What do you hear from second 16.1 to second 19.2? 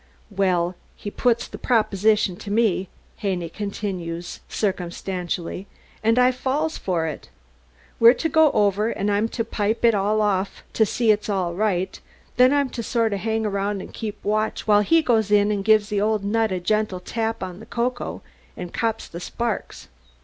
nut a gentle tap on the coco, an' cops the